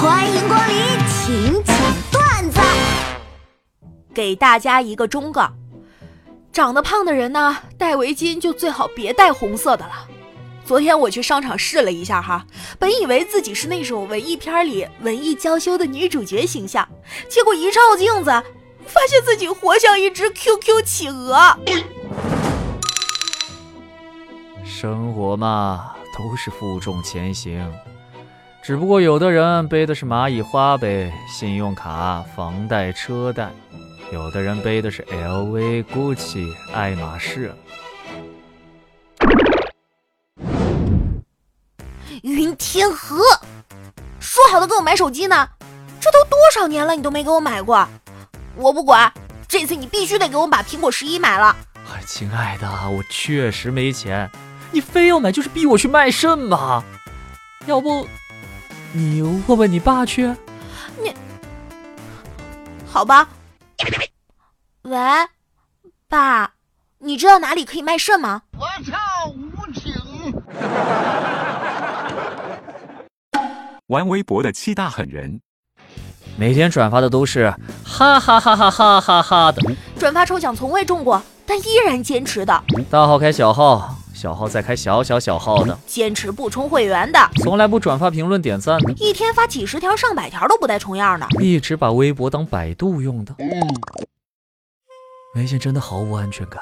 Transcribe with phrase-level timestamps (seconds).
[0.00, 0.76] 欢迎光临，
[1.06, 1.76] 请讲
[2.10, 2.58] 段子。
[4.14, 5.52] 给大家一个忠告：
[6.50, 10.08] 长得胖的人呢，戴围巾就最好别戴红色的了。
[10.64, 12.46] 昨天我去商场试了一下哈，
[12.78, 16.88] 本以为自己是那种文艺片里文艺娇羞的女主角形象，
[17.28, 18.30] 结果一照镜子，
[18.86, 21.58] 发现自己活像一只 QQ 企鹅。
[24.64, 27.70] 生活嘛，都是负重前行，
[28.62, 33.50] 只不过有的人背的是蚂蚁花呗、信用卡、房贷、车贷，
[34.12, 37.52] 有的人背的是 LV、GUCCI、爱马仕。
[42.22, 43.16] 云天河，
[44.20, 45.48] 说好的给我买手机呢？
[45.98, 47.88] 这都多少年了，你都没给我买过。
[48.56, 49.10] 我不管，
[49.48, 51.56] 这次你必须得给我把苹果十一买了。
[51.90, 54.30] 哎，亲爱的，我确实没钱，
[54.70, 56.84] 你非要买就是逼我去卖肾嘛？
[57.66, 58.06] 要不，
[58.92, 60.26] 你问问你爸去。
[61.02, 61.14] 你，
[62.86, 63.28] 好吧。
[64.82, 64.98] 喂，
[66.08, 66.52] 爸，
[66.98, 68.42] 你知道哪里可以卖肾吗？
[68.58, 68.98] 我操，
[69.28, 69.92] 无情。
[73.86, 75.40] 玩微博的七大狠人，
[76.36, 79.62] 每天转发的都是哈哈哈哈哈哈哈的。
[79.98, 82.64] 转发抽奖从未中过，但依然坚持的。
[82.90, 85.78] 大号开小号，小号在开小小小号的。
[85.86, 88.92] 坚持不充会员的，从来不转发评论点赞的。
[88.92, 91.26] 一天发几十条上百条都不带重样的。
[91.40, 93.34] 一直把微博当百度用的。
[93.38, 93.48] 嗯
[95.36, 96.60] 微信真的毫无安全感。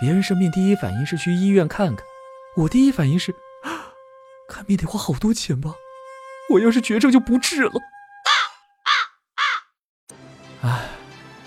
[0.00, 2.04] 别人生病第一反应是去医院看看，
[2.56, 3.32] 我第一反应是
[4.50, 5.74] 看病得花好多钱吧。
[6.50, 7.72] 我要是绝症就不治了。
[10.62, 10.88] 唉，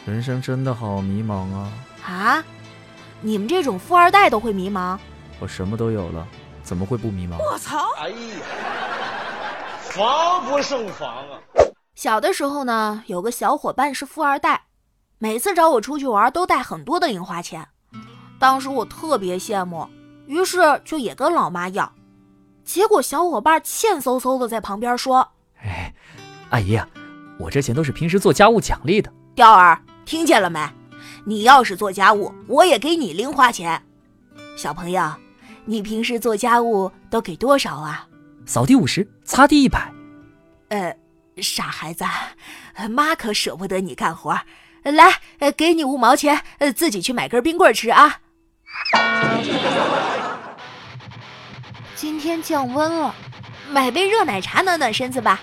[0.05, 1.71] 人生真的好迷茫啊！
[2.05, 2.43] 啊，
[3.21, 4.97] 你们这种富二代都会迷茫？
[5.39, 6.27] 我什么都有了，
[6.63, 7.37] 怎么会不迷茫？
[7.37, 7.77] 我操！
[7.99, 8.15] 哎呀，
[9.81, 11.39] 防不胜防啊！
[11.95, 14.63] 小的时候呢，有个小伙伴是富二代，
[15.19, 17.67] 每次找我出去玩都带很多的零花钱。
[18.39, 19.87] 当时我特别羡慕，
[20.27, 21.91] 于是就也跟老妈要。
[22.63, 25.27] 结果小伙伴欠嗖嗖的在旁边说
[25.63, 25.93] ：“哎，
[26.49, 26.79] 阿姨，
[27.39, 29.11] 我这钱都是平时做家务奖励的。
[29.33, 30.59] 雕儿，听见了没？
[31.25, 33.81] 你要是做家务，我也给你零花钱。
[34.55, 35.11] 小朋友，
[35.69, 38.07] 你平时做家务都给多少啊？
[38.45, 39.91] 扫地五十，擦地一百。
[40.69, 40.95] 呃，
[41.41, 42.05] 傻孩子，
[42.89, 44.39] 妈可舍不得你干活。
[44.83, 45.19] 来，
[45.57, 46.41] 给你五毛钱，
[46.73, 48.21] 自己去买根冰棍吃啊。”
[51.95, 53.13] 今天降温了，
[53.69, 55.41] 买杯热奶茶暖暖身子吧。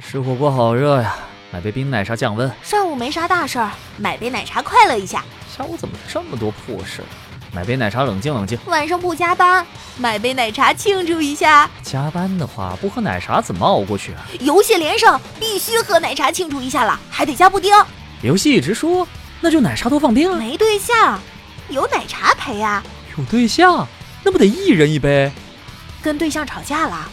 [0.00, 1.14] 吃火锅好热呀，
[1.52, 2.50] 买杯冰奶茶降温。
[2.64, 5.24] 上午没啥大事儿，买杯奶茶快乐一下。
[5.48, 7.04] 下午怎么这么多破事？
[7.54, 8.58] 买杯奶茶冷静冷静。
[8.64, 9.64] 晚上不加班，
[9.98, 11.68] 买杯奶茶庆祝一下。
[11.82, 14.24] 加班的话不喝奶茶怎么熬过去啊？
[14.40, 17.70] 游戏连胜，必须喝奶茶庆祝一下了，还得加布丁。
[18.22, 19.06] 游戏一直输，
[19.40, 20.34] 那就奶茶多放冰。
[20.38, 21.20] 没对象，
[21.68, 22.82] 有奶茶陪呀。
[23.18, 23.86] 有对象，
[24.24, 25.30] 那不得一人一杯？
[26.02, 27.06] 跟对象吵架了，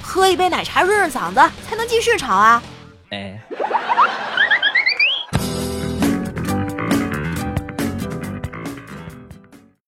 [0.00, 2.62] 喝一杯奶茶润润嗓子，才能继续吵啊！
[3.10, 3.40] 哎。